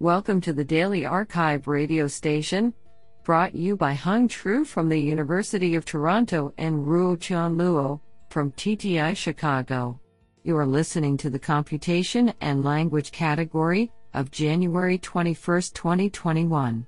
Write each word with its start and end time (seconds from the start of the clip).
Welcome 0.00 0.40
to 0.42 0.52
the 0.52 0.62
Daily 0.62 1.04
Archive 1.04 1.66
radio 1.66 2.06
station, 2.06 2.72
brought 3.24 3.56
you 3.56 3.76
by 3.76 3.94
Hung 3.94 4.28
Tru 4.28 4.64
from 4.64 4.88
the 4.88 4.96
University 4.96 5.74
of 5.74 5.84
Toronto 5.84 6.54
and 6.56 6.86
Ruotian 6.86 7.56
Luo 7.56 7.98
from 8.30 8.52
TTI 8.52 9.16
Chicago. 9.16 9.98
You 10.44 10.56
are 10.56 10.68
listening 10.68 11.16
to 11.16 11.30
the 11.30 11.38
Computation 11.40 12.32
and 12.40 12.64
Language 12.64 13.10
category 13.10 13.90
of 14.14 14.30
January 14.30 14.98
21, 14.98 15.34
2021. 15.74 16.86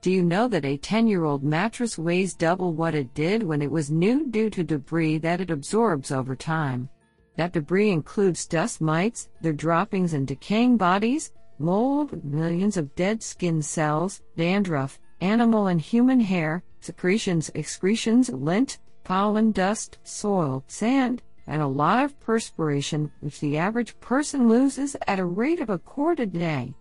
Do 0.00 0.10
you 0.10 0.24
know 0.24 0.48
that 0.48 0.64
a 0.64 0.76
10 0.76 1.06
year 1.06 1.22
old 1.22 1.44
mattress 1.44 1.96
weighs 1.96 2.34
double 2.34 2.72
what 2.72 2.96
it 2.96 3.14
did 3.14 3.44
when 3.44 3.62
it 3.62 3.70
was 3.70 3.88
new 3.88 4.26
due 4.26 4.50
to 4.50 4.64
debris 4.64 5.18
that 5.18 5.40
it 5.40 5.52
absorbs 5.52 6.10
over 6.10 6.34
time? 6.34 6.88
That 7.36 7.52
debris 7.52 7.90
includes 7.90 8.48
dust 8.48 8.80
mites, 8.80 9.28
their 9.40 9.52
droppings 9.52 10.12
and 10.12 10.26
decaying 10.26 10.76
bodies, 10.76 11.30
mold, 11.62 12.24
millions 12.24 12.76
of 12.76 12.94
dead 12.94 13.22
skin 13.22 13.62
cells, 13.62 14.20
dandruff, 14.36 14.98
animal 15.20 15.68
and 15.68 15.80
human 15.80 16.20
hair, 16.20 16.62
secretions, 16.80 17.50
excretions, 17.54 18.28
lint, 18.28 18.78
pollen, 19.04 19.52
dust, 19.52 19.98
soil, 20.02 20.64
sand, 20.66 21.22
and 21.46 21.62
a 21.62 21.66
lot 21.66 22.04
of 22.04 22.18
perspiration, 22.20 23.10
which 23.20 23.40
the 23.40 23.56
average 23.56 23.98
person 24.00 24.48
loses 24.48 24.96
at 25.06 25.18
a 25.18 25.24
rate 25.24 25.60
of 25.60 25.70
a 25.70 25.78
quart 25.78 26.20
a 26.20 26.26
day. 26.26 26.74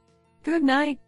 Good 0.43 0.63
night. 0.63 0.99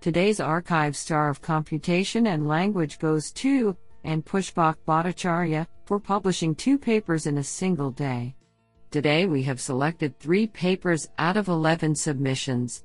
Today's 0.00 0.40
archive 0.40 0.96
star 0.96 1.28
of 1.28 1.40
computation 1.40 2.26
and 2.26 2.48
language 2.48 2.98
goes 2.98 3.30
to 3.32 3.76
and 4.04 4.24
Pushpak 4.24 4.76
Bhattacharyya 4.86 5.66
for 5.84 6.00
publishing 6.00 6.54
two 6.54 6.78
papers 6.78 7.26
in 7.26 7.38
a 7.38 7.44
single 7.44 7.90
day. 7.90 8.34
Today 8.90 9.26
we 9.26 9.42
have 9.44 9.60
selected 9.60 10.18
three 10.18 10.46
papers 10.46 11.08
out 11.18 11.36
of 11.36 11.48
11 11.48 11.94
submissions. 11.94 12.84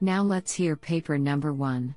Now 0.00 0.22
let's 0.22 0.52
hear 0.52 0.76
paper 0.76 1.16
number 1.16 1.54
one. 1.54 1.94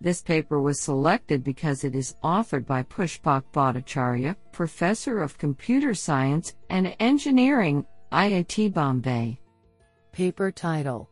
This 0.00 0.22
paper 0.22 0.60
was 0.60 0.80
selected 0.80 1.42
because 1.42 1.82
it 1.82 1.96
is 1.96 2.14
authored 2.22 2.64
by 2.64 2.82
Pushpak 2.84 3.42
Bhattacharyya, 3.52 4.36
Professor 4.52 5.20
of 5.20 5.38
Computer 5.38 5.94
Science 5.94 6.54
and 6.70 6.94
Engineering, 7.00 7.84
IIT 8.12 8.72
Bombay. 8.72 9.40
Paper 10.12 10.52
title 10.52 11.10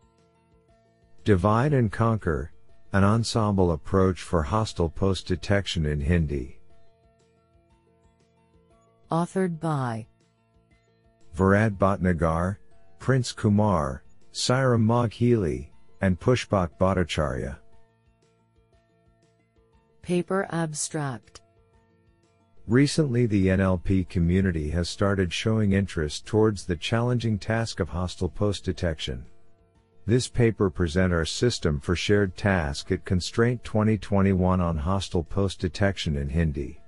Divide 1.25 1.73
and 1.73 1.91
Conquer 1.91 2.53
An 2.93 3.03
Ensemble 3.03 3.73
Approach 3.73 4.23
for 4.23 4.45
Hostile 4.45 4.91
Post 4.91 5.27
Detection 5.27 5.87
in 5.87 6.01
Hindi. 6.01 6.61
Authored 9.11 9.59
by 9.59 10.07
Varad 11.37 11.79
Bhatnagar, 11.79 12.59
Prince 13.01 13.33
Kumar, 13.33 14.04
Sairam 14.35 14.85
Moghili, 14.85 15.69
and 16.01 16.19
Pushpak 16.19 16.71
Bhattacharyya. 16.77 17.57
Paper 20.03 20.49
Abstract 20.51 21.41
Recently, 22.67 23.27
the 23.27 23.47
NLP 23.47 24.09
community 24.09 24.71
has 24.71 24.89
started 24.89 25.33
showing 25.33 25.73
interest 25.73 26.27
towards 26.27 26.67
the 26.67 26.75
challenging 26.75 27.39
task 27.39 27.79
of 27.79 27.91
hostile 27.91 28.29
post 28.29 28.65
detection. 28.65 29.25
This 30.05 30.27
paper 30.27 30.69
present 30.69 31.13
our 31.13 31.25
system 31.25 31.79
for 31.79 31.95
shared 31.95 32.37
task 32.37 32.91
at 32.91 33.05
Constraint 33.05 33.63
2021 33.63 34.61
on 34.61 34.79
hostile 34.79 35.23
post 35.23 35.61
detection 35.61 36.17
in 36.17 36.29
Hindi. 36.29 36.81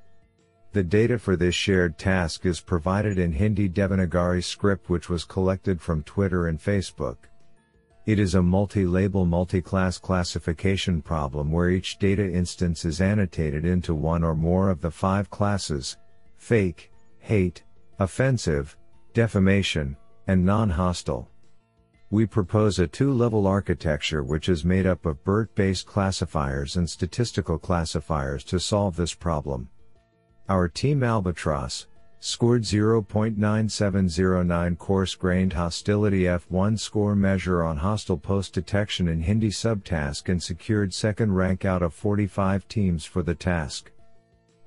The 0.73 0.83
data 0.83 1.17
for 1.17 1.37
this 1.37 1.55
shared 1.55 1.97
task 1.97 2.45
is 2.45 2.61
provided 2.61 3.21
in 3.21 3.33
Hindi 3.33 3.69
Devanagari 3.69 4.43
script 4.43 4.91
which 4.91 5.09
was 5.09 5.25
collected 5.25 5.81
from 5.81 6.03
Twitter 6.03 6.49
and 6.49 6.61
Facebook. 6.61 7.17
It 8.07 8.21
is 8.21 8.37
a 8.37 8.43
multi-label 8.43 9.27
multi-class 9.27 9.99
classification 9.99 11.03
problem 11.03 11.51
where 11.51 11.71
each 11.71 11.99
data 11.99 12.23
instance 12.23 12.85
is 12.85 13.01
annotated 13.01 13.65
into 13.65 13.97
one 13.97 14.23
or 14.23 14.37
more 14.37 14.71
of 14.71 14.81
the 14.81 14.93
five 14.93 15.29
classes, 15.29 15.97
fake, 16.37 16.93
hate, 17.19 17.65
offensive, 17.99 18.77
defamation, 19.13 19.97
and 20.29 20.47
non-hostile. 20.47 21.29
We 22.11 22.27
propose 22.27 22.79
a 22.79 22.87
two-level 22.87 23.45
architecture 23.45 24.23
which 24.23 24.49
is 24.49 24.65
made 24.65 24.87
up 24.87 25.05
of 25.05 25.25
BERT-based 25.25 25.85
classifiers 25.85 26.77
and 26.77 26.89
statistical 26.89 27.59
classifiers 27.59 28.45
to 28.45 28.61
solve 28.61 28.95
this 28.95 29.15
problem. 29.15 29.69
Our 30.49 30.69
team 30.69 31.03
Albatross 31.03 31.89
scored 32.21 32.63
0.9709 32.63 34.79
coarse 34.79 35.15
grained 35.15 35.53
hostility 35.53 36.23
F1 36.23 36.79
score 36.79 37.15
measure 37.15 37.63
on 37.63 37.77
hostile 37.77 38.17
post 38.17 38.55
detection 38.55 39.09
in 39.09 39.21
Hindi 39.21 39.51
subtask 39.51 40.29
and 40.29 40.43
secured 40.43 40.95
second 40.95 41.35
rank 41.35 41.65
out 41.65 41.83
of 41.83 41.95
45 41.95 42.67
teams 42.69 43.05
for 43.05 43.23
the 43.23 43.35
task. 43.35 43.93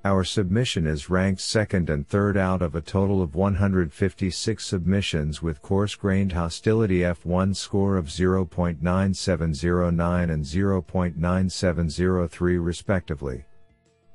Our 0.02 0.24
submission 0.24 0.86
is 0.86 1.10
ranked 1.10 1.42
second 1.42 1.90
and 1.90 2.08
third 2.08 2.38
out 2.38 2.62
of 2.62 2.74
a 2.74 2.80
total 2.80 3.20
of 3.20 3.34
156 3.34 4.64
submissions 4.64 5.42
with 5.42 5.60
coarse 5.60 5.94
grained 5.94 6.32
hostility 6.32 7.00
F1 7.00 7.54
score 7.54 7.98
of 7.98 8.06
0.9709 8.06 10.30
and 10.30 10.44
0.9703 10.44 12.64
respectively. 12.64 13.44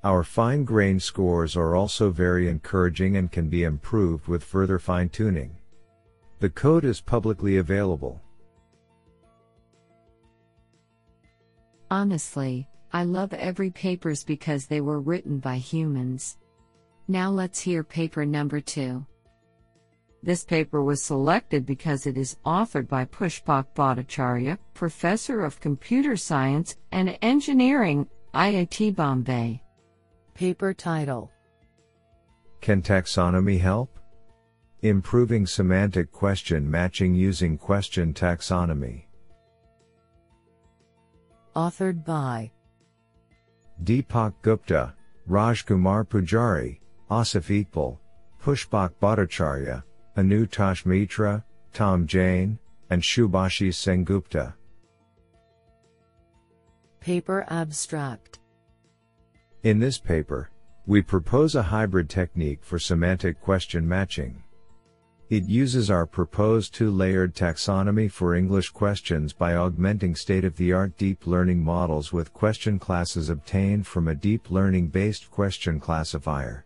Our 0.06 0.24
fine 0.24 0.66
grained 0.66 1.02
scores 1.02 1.58
are 1.58 1.76
also 1.76 2.12
very 2.12 2.48
encouraging 2.48 3.18
and 3.18 3.32
can 3.32 3.50
be 3.50 3.64
improved 3.64 4.28
with 4.28 4.44
further 4.44 4.78
fine 4.78 5.10
tuning. 5.10 5.58
The 6.38 6.52
code 6.52 6.86
is 6.86 7.02
publicly 7.02 7.58
available. 7.58 8.22
Honestly, 11.90 12.68
I 12.94 13.04
love 13.04 13.34
every 13.34 13.72
papers 13.72 14.24
because 14.24 14.68
they 14.68 14.80
were 14.80 15.00
written 15.00 15.40
by 15.40 15.58
humans. 15.58 16.38
Now 17.08 17.32
let's 17.32 17.60
hear 17.60 17.84
paper 17.84 18.28
number 18.28 18.62
2. 18.62 19.04
This 20.22 20.44
paper 20.44 20.84
was 20.84 21.02
selected 21.02 21.66
because 21.66 22.06
it 22.06 22.16
is 22.16 22.38
authored 22.46 22.88
by 22.88 23.06
Pushpak 23.06 23.66
Bhattacharyya, 23.76 24.60
Professor 24.76 25.44
of 25.44 25.60
Computer 25.60 26.16
Science 26.16 26.78
and 26.92 27.18
Engineering, 27.24 28.08
IIT 28.36 28.96
Bombay. 28.96 29.64
Paper 30.36 30.74
title 30.74 31.32
Can 32.60 32.82
taxonomy 32.82 33.58
help? 33.58 33.98
Improving 34.82 35.46
semantic 35.48 36.12
question 36.12 36.70
matching 36.70 37.16
using 37.16 37.58
question 37.58 38.14
taxonomy. 38.14 39.06
Authored 41.56 42.04
by 42.04 42.52
Deepak 43.86 44.34
Gupta, 44.42 44.94
Rajkumar 45.30 46.06
Pujari, 46.06 46.80
Asif 47.10 47.66
Ekbal, 47.66 47.98
Pushpak 48.44 48.92
Bhattacharyya, 49.02 49.84
Anu 50.18 50.46
Tosh 50.48 50.86
Mitra, 50.86 51.46
Tom 51.72 52.06
Jain, 52.06 52.60
and 52.90 53.02
Shubhashis 53.02 53.76
Sengupta. 53.76 54.54
Paper 57.00 57.46
Abstract 57.50 58.40
In 59.66 59.80
this 59.80 59.98
paper, 59.98 60.52
we 60.86 61.02
propose 61.02 61.56
a 61.56 61.64
hybrid 61.64 62.08
technique 62.08 62.60
for 62.62 62.78
semantic 62.78 63.42
question 63.42 63.88
matching. 63.88 64.44
It 65.32 65.46
uses 65.46 65.90
our 65.90 66.06
proposed 66.06 66.76
two-layered 66.76 67.34
taxonomy 67.34 68.12
for 68.12 68.36
English 68.36 68.70
questions 68.70 69.34
by 69.34 69.56
augmenting 69.56 70.16
state-of-the-art 70.16 71.00
deep 71.00 71.26
learning 71.26 71.64
models 71.64 72.14
with 72.14 72.32
question 72.32 72.78
classes 72.78 73.30
obtained 73.30 73.88
from 73.88 74.08
a 74.08 74.14
deep 74.14 74.52
learning-based 74.52 75.32
question 75.32 75.80
classifier. 75.80 76.64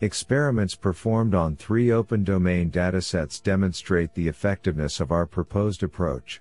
Experiments 0.00 0.76
performed 0.76 1.34
on 1.34 1.56
three 1.56 1.90
open 1.90 2.22
domain 2.22 2.70
datasets 2.70 3.42
demonstrate 3.42 4.14
the 4.14 4.28
effectiveness 4.28 5.00
of 5.00 5.10
our 5.10 5.26
proposed 5.26 5.82
approach. 5.82 6.40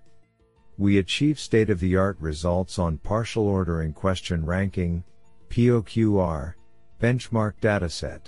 We 0.77 0.99
achieve 0.99 1.39
state-of-the-art 1.39 2.17
results 2.19 2.77
on 2.77 2.99
partial 2.99 3.47
ordering 3.47 3.93
question 3.93 4.45
ranking, 4.45 5.03
POQR, 5.51 6.53
benchmark 7.01 7.55
dataset. 7.61 8.21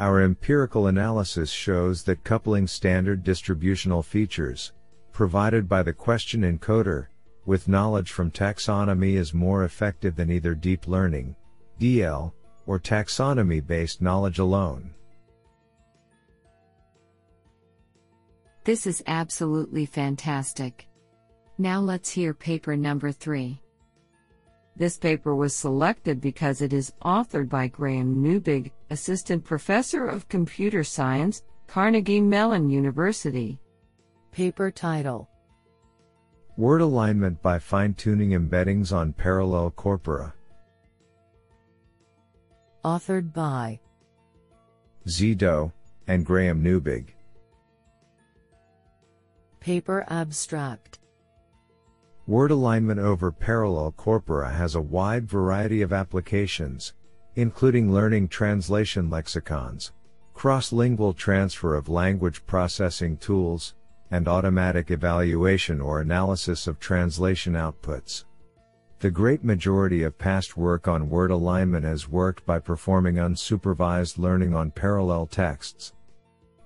Our 0.00 0.22
empirical 0.22 0.88
analysis 0.88 1.48
shows 1.48 2.02
that 2.02 2.24
coupling 2.24 2.66
standard 2.66 3.22
distributional 3.22 4.02
features, 4.02 4.72
provided 5.12 5.68
by 5.68 5.84
the 5.84 5.92
question 5.92 6.42
encoder, 6.42 7.06
with 7.46 7.68
knowledge 7.68 8.10
from 8.10 8.32
taxonomy 8.32 9.14
is 9.14 9.32
more 9.32 9.62
effective 9.62 10.16
than 10.16 10.32
either 10.32 10.56
deep 10.56 10.88
learning, 10.88 11.36
DL, 11.80 12.32
or 12.66 12.80
taxonomy 12.80 13.64
based 13.64 14.02
knowledge 14.02 14.40
alone. 14.40 14.92
This 18.64 18.88
is 18.88 19.04
absolutely 19.06 19.86
fantastic. 19.86 20.88
Now 21.58 21.78
let's 21.78 22.10
hear 22.10 22.34
paper 22.34 22.76
number 22.76 23.12
3. 23.12 23.60
This 24.76 24.96
paper 24.96 25.36
was 25.36 25.54
selected 25.54 26.20
because 26.20 26.60
it 26.60 26.72
is 26.72 26.92
authored 27.04 27.48
by 27.48 27.68
Graham 27.68 28.16
Neubig, 28.16 28.72
Assistant 28.90 29.44
Professor 29.44 30.06
of 30.06 30.28
Computer 30.28 30.82
Science, 30.82 31.44
Carnegie 31.68 32.20
Mellon 32.20 32.68
University. 32.68 33.60
Paper 34.32 34.72
title 34.72 35.28
Word 36.56 36.80
alignment 36.80 37.40
by 37.40 37.60
fine 37.60 37.94
tuning 37.94 38.30
embeddings 38.30 38.92
on 38.92 39.12
parallel 39.12 39.70
corpora. 39.70 40.34
Authored 42.84 43.32
by 43.32 43.78
Zito 45.06 45.72
and 46.08 46.26
Graham 46.26 46.62
Neubig. 46.62 47.10
Paper 49.60 50.04
abstract 50.08 50.98
Word 52.26 52.52
alignment 52.52 53.00
over 53.00 53.30
parallel 53.30 53.92
corpora 53.92 54.50
has 54.50 54.74
a 54.74 54.80
wide 54.80 55.28
variety 55.28 55.82
of 55.82 55.92
applications, 55.92 56.94
including 57.36 57.92
learning 57.92 58.28
translation 58.28 59.10
lexicons, 59.10 59.92
cross-lingual 60.32 61.12
transfer 61.12 61.74
of 61.74 61.90
language 61.90 62.46
processing 62.46 63.18
tools, 63.18 63.74
and 64.10 64.26
automatic 64.26 64.90
evaluation 64.90 65.82
or 65.82 66.00
analysis 66.00 66.66
of 66.66 66.80
translation 66.80 67.52
outputs. 67.52 68.24
The 69.00 69.10
great 69.10 69.44
majority 69.44 70.02
of 70.02 70.16
past 70.16 70.56
work 70.56 70.88
on 70.88 71.10
word 71.10 71.30
alignment 71.30 71.84
has 71.84 72.08
worked 72.08 72.46
by 72.46 72.58
performing 72.58 73.16
unsupervised 73.16 74.16
learning 74.16 74.54
on 74.54 74.70
parallel 74.70 75.26
texts. 75.26 75.92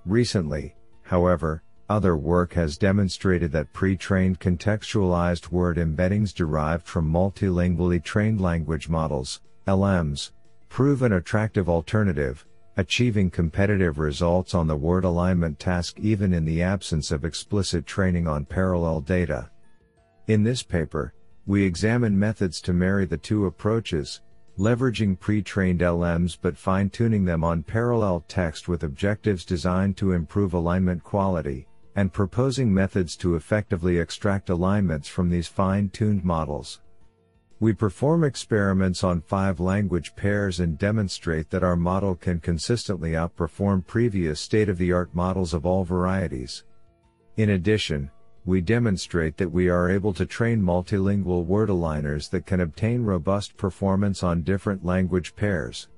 Recently, 0.07 0.77
however, 1.03 1.65
other 1.89 2.17
work 2.17 2.53
has 2.53 2.77
demonstrated 2.77 3.53
that 3.53 3.73
pre-trained 3.73 4.41
contextualized 4.41 5.51
word 5.51 5.77
embeddings 5.77 6.35
derived 6.35 6.87
from 6.87 7.11
multilingually 7.11 8.03
trained 8.03 8.41
language 8.41 8.89
models, 8.89 9.41
LMs, 9.67 10.33
prove 10.69 11.03
an 11.03 11.13
attractive 11.13 11.69
alternative, 11.69 12.45
achieving 12.77 13.31
competitive 13.31 13.99
results 13.99 14.55
on 14.55 14.67
the 14.67 14.77
word 14.77 15.05
alignment 15.05 15.59
task 15.59 15.99
even 15.99 16.35
in 16.35 16.45
the 16.45 16.63
absence 16.63 17.11
of 17.11 17.25
explicit 17.25 17.87
training 17.87 18.27
on 18.27 18.45
parallel 18.45 19.01
data. 19.01 19.51
In 20.27 20.43
this 20.43 20.63
paper, 20.63 21.15
we 21.47 21.63
examine 21.63 22.19
methods 22.19 22.61
to 22.63 22.75
marry 22.75 23.07
the 23.07 23.17
two 23.17 23.47
approaches, 23.47 24.21
leveraging 24.59 25.19
pre-trained 25.19 25.81
LMs 25.81 26.37
but 26.41 26.57
fine-tuning 26.57 27.25
them 27.25 27.45
on 27.45 27.63
parallel 27.63 28.25
text 28.27 28.69
with 28.69 28.83
objectives 28.83 29.45
designed 29.45 29.97
to 29.97 30.13
improve 30.13 30.53
alignment 30.53 31.03
quality, 31.05 31.68
and 31.99 32.13
proposing 32.13 32.73
methods 32.73 33.17
to 33.17 33.35
effectively 33.35 33.99
extract 33.99 34.51
alignments 34.51 35.09
from 35.09 35.29
these 35.29 35.49
fine-tuned 35.49 36.25
models. 36.25 36.81
We 37.59 37.73
perform 37.73 38.23
experiments 38.23 39.03
on 39.03 39.21
five 39.21 39.59
language 39.59 40.15
pairs 40.15 40.61
and 40.61 40.79
demonstrate 40.79 41.51
that 41.51 41.65
our 41.65 41.75
model 41.75 42.15
can 42.15 42.39
consistently 42.39 43.15
outperform 43.15 43.85
previous 43.85 44.39
state-of-the-art 44.39 45.13
models 45.13 45.53
of 45.53 45.67
all 45.67 45.83
varieties. 45.83 46.63
In 47.37 47.51
addition, 47.51 48.13
we 48.45 48.61
demonstrate 48.61 49.37
that 49.37 49.51
we 49.51 49.69
are 49.69 49.91
able 49.91 50.13
to 50.15 50.25
train 50.25 50.63
multilingual 50.63 51.47
word 51.47 51.69
aligners 51.69 52.31
that 52.31 52.47
can 52.47 52.61
obtain 52.61 53.03
robust 53.03 53.57
performance 53.57 54.23
on 54.23 54.43
different 54.43 54.85
language 54.85 55.35
pairs. 55.35 55.89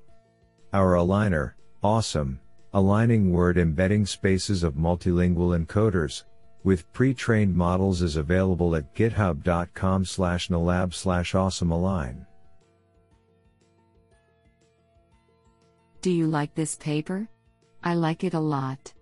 Our 0.73 0.93
aligner, 0.93 1.53
Awesome, 1.83 2.39
Aligning 2.73 3.33
word 3.33 3.57
embedding 3.57 4.05
spaces 4.05 4.63
of 4.63 4.75
multilingual 4.75 5.59
encoders, 5.59 6.23
with 6.63 6.91
pre-trained 6.93 7.53
models 7.53 8.01
is 8.01 8.15
available 8.15 8.77
at 8.77 8.95
github.com 8.95 10.05
slash 10.05 10.47
neulab 10.47 10.93
slash 10.93 11.33
awesomealign. 11.33 12.25
Do 16.01 16.11
you 16.11 16.27
like 16.27 16.55
this 16.55 16.75
paper? 16.75 17.27
I 17.83 17.95
like 17.95 18.23
it 18.23 18.33
a 18.33 18.39
lot. 18.39 18.93